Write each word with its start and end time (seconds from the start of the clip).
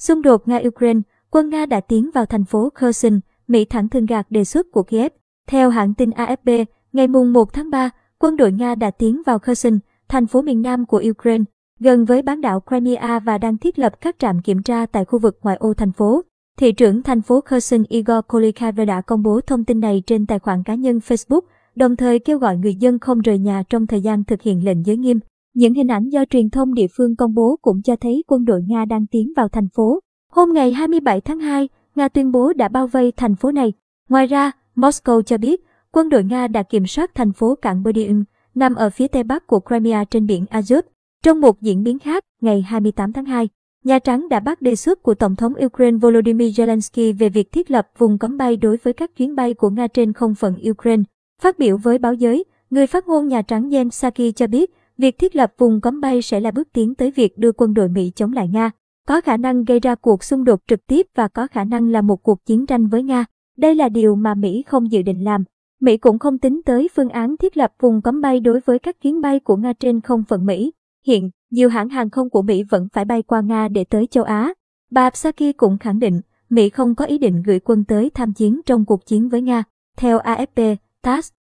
Xung 0.00 0.22
đột 0.22 0.48
Nga-Ukraine, 0.48 1.00
quân 1.30 1.48
Nga 1.50 1.66
đã 1.66 1.80
tiến 1.80 2.10
vào 2.14 2.26
thành 2.26 2.44
phố 2.44 2.70
Kherson, 2.74 3.20
Mỹ 3.48 3.64
thẳng 3.64 3.88
thừng 3.88 4.06
gạt 4.06 4.26
đề 4.30 4.44
xuất 4.44 4.66
của 4.72 4.82
Kiev. 4.82 5.12
Theo 5.48 5.70
hãng 5.70 5.94
tin 5.94 6.10
AFP, 6.10 6.64
ngày 6.92 7.08
mùng 7.08 7.32
1 7.32 7.52
tháng 7.52 7.70
3, 7.70 7.90
quân 8.18 8.36
đội 8.36 8.52
Nga 8.52 8.74
đã 8.74 8.90
tiến 8.90 9.22
vào 9.26 9.38
Kherson, 9.38 9.78
thành 10.08 10.26
phố 10.26 10.42
miền 10.42 10.62
nam 10.62 10.86
của 10.86 11.02
Ukraine, 11.10 11.44
gần 11.80 12.04
với 12.04 12.22
bán 12.22 12.40
đảo 12.40 12.62
Crimea 12.66 13.18
và 13.18 13.38
đang 13.38 13.58
thiết 13.58 13.78
lập 13.78 14.00
các 14.00 14.16
trạm 14.18 14.42
kiểm 14.42 14.62
tra 14.62 14.86
tại 14.86 15.04
khu 15.04 15.18
vực 15.18 15.38
ngoại 15.42 15.56
ô 15.56 15.74
thành 15.74 15.92
phố. 15.92 16.22
Thị 16.58 16.72
trưởng 16.72 17.02
thành 17.02 17.22
phố 17.22 17.40
Kherson 17.40 17.84
Igor 17.88 18.18
Kolikhaver 18.28 18.88
đã 18.88 19.00
công 19.00 19.22
bố 19.22 19.40
thông 19.40 19.64
tin 19.64 19.80
này 19.80 20.02
trên 20.06 20.26
tài 20.26 20.38
khoản 20.38 20.62
cá 20.62 20.74
nhân 20.74 20.98
Facebook, 20.98 21.40
đồng 21.76 21.96
thời 21.96 22.18
kêu 22.18 22.38
gọi 22.38 22.56
người 22.56 22.74
dân 22.74 22.98
không 22.98 23.20
rời 23.20 23.38
nhà 23.38 23.62
trong 23.68 23.86
thời 23.86 24.00
gian 24.00 24.24
thực 24.24 24.42
hiện 24.42 24.64
lệnh 24.64 24.86
giới 24.86 24.96
nghiêm. 24.96 25.20
Những 25.54 25.74
hình 25.74 25.88
ảnh 25.88 26.08
do 26.08 26.24
truyền 26.24 26.50
thông 26.50 26.74
địa 26.74 26.86
phương 26.96 27.16
công 27.16 27.34
bố 27.34 27.58
cũng 27.62 27.82
cho 27.82 27.96
thấy 27.96 28.24
quân 28.26 28.44
đội 28.44 28.62
Nga 28.68 28.84
đang 28.84 29.06
tiến 29.06 29.32
vào 29.36 29.48
thành 29.48 29.68
phố. 29.68 30.00
Hôm 30.32 30.52
ngày 30.52 30.72
27 30.72 31.20
tháng 31.20 31.40
2, 31.40 31.68
Nga 31.94 32.08
tuyên 32.08 32.32
bố 32.32 32.52
đã 32.52 32.68
bao 32.68 32.86
vây 32.86 33.12
thành 33.12 33.36
phố 33.36 33.52
này. 33.52 33.72
Ngoài 34.08 34.26
ra, 34.26 34.52
Moscow 34.76 35.22
cho 35.22 35.38
biết 35.38 35.64
quân 35.92 36.08
đội 36.08 36.24
Nga 36.24 36.48
đã 36.48 36.62
kiểm 36.62 36.86
soát 36.86 37.14
thành 37.14 37.32
phố 37.32 37.54
cảng 37.54 37.82
Berdyn, 37.82 38.24
nằm 38.54 38.74
ở 38.74 38.90
phía 38.90 39.08
tây 39.08 39.22
bắc 39.22 39.46
của 39.46 39.60
Crimea 39.60 40.04
trên 40.04 40.26
biển 40.26 40.44
Azov. 40.50 40.82
Trong 41.22 41.40
một 41.40 41.62
diễn 41.62 41.82
biến 41.82 41.98
khác, 41.98 42.24
ngày 42.40 42.62
28 42.62 43.12
tháng 43.12 43.24
2, 43.24 43.48
Nhà 43.84 43.98
Trắng 43.98 44.28
đã 44.28 44.40
bác 44.40 44.62
đề 44.62 44.76
xuất 44.76 45.02
của 45.02 45.14
Tổng 45.14 45.36
thống 45.36 45.52
Ukraine 45.64 45.98
Volodymyr 45.98 46.60
Zelensky 46.60 47.14
về 47.18 47.28
việc 47.28 47.52
thiết 47.52 47.70
lập 47.70 47.88
vùng 47.98 48.18
cấm 48.18 48.36
bay 48.36 48.56
đối 48.56 48.76
với 48.76 48.92
các 48.92 49.16
chuyến 49.16 49.34
bay 49.34 49.54
của 49.54 49.70
Nga 49.70 49.86
trên 49.86 50.12
không 50.12 50.34
phận 50.34 50.54
Ukraine. 50.70 51.02
Phát 51.42 51.58
biểu 51.58 51.76
với 51.76 51.98
báo 51.98 52.14
giới, 52.14 52.44
người 52.70 52.86
phát 52.86 53.08
ngôn 53.08 53.28
Nhà 53.28 53.42
Trắng 53.42 53.70
Jen 53.70 53.90
Psaki 53.90 54.36
cho 54.36 54.46
biết, 54.46 54.74
việc 55.00 55.18
thiết 55.18 55.36
lập 55.36 55.52
vùng 55.58 55.80
cấm 55.80 56.00
bay 56.00 56.22
sẽ 56.22 56.40
là 56.40 56.50
bước 56.50 56.68
tiến 56.72 56.94
tới 56.94 57.10
việc 57.10 57.38
đưa 57.38 57.52
quân 57.52 57.74
đội 57.74 57.88
Mỹ 57.88 58.12
chống 58.14 58.32
lại 58.32 58.48
Nga, 58.48 58.70
có 59.08 59.20
khả 59.20 59.36
năng 59.36 59.64
gây 59.64 59.80
ra 59.80 59.94
cuộc 59.94 60.24
xung 60.24 60.44
đột 60.44 60.60
trực 60.66 60.86
tiếp 60.86 61.06
và 61.14 61.28
có 61.28 61.46
khả 61.46 61.64
năng 61.64 61.90
là 61.90 62.02
một 62.02 62.22
cuộc 62.22 62.46
chiến 62.46 62.66
tranh 62.66 62.86
với 62.86 63.02
Nga. 63.02 63.24
Đây 63.56 63.74
là 63.74 63.88
điều 63.88 64.14
mà 64.14 64.34
Mỹ 64.34 64.64
không 64.66 64.92
dự 64.92 65.02
định 65.02 65.24
làm. 65.24 65.44
Mỹ 65.80 65.96
cũng 65.96 66.18
không 66.18 66.38
tính 66.38 66.60
tới 66.64 66.88
phương 66.94 67.08
án 67.08 67.36
thiết 67.36 67.56
lập 67.56 67.72
vùng 67.80 68.02
cấm 68.02 68.20
bay 68.20 68.40
đối 68.40 68.60
với 68.60 68.78
các 68.78 69.00
chuyến 69.00 69.20
bay 69.20 69.40
của 69.40 69.56
Nga 69.56 69.72
trên 69.72 70.00
không 70.00 70.24
phận 70.28 70.46
Mỹ. 70.46 70.72
Hiện, 71.06 71.30
nhiều 71.50 71.68
hãng 71.68 71.88
hàng 71.88 72.10
không 72.10 72.30
của 72.30 72.42
Mỹ 72.42 72.62
vẫn 72.62 72.88
phải 72.92 73.04
bay 73.04 73.22
qua 73.22 73.40
Nga 73.40 73.68
để 73.68 73.84
tới 73.84 74.06
châu 74.06 74.24
Á. 74.24 74.54
Bà 74.90 75.10
Psaki 75.10 75.56
cũng 75.56 75.78
khẳng 75.78 75.98
định, 75.98 76.20
Mỹ 76.50 76.70
không 76.70 76.94
có 76.94 77.04
ý 77.04 77.18
định 77.18 77.42
gửi 77.42 77.60
quân 77.60 77.84
tới 77.84 78.10
tham 78.14 78.32
chiến 78.32 78.60
trong 78.66 78.84
cuộc 78.84 79.06
chiến 79.06 79.28
với 79.28 79.42
Nga. 79.42 79.62
Theo 79.96 80.18
AFP, 80.18 80.76
TASS, 81.02 81.32